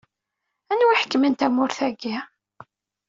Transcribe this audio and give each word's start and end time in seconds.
Anwa 0.71 0.91
iḥekkmen 0.95 1.33
tamurt-agi? 1.39 2.15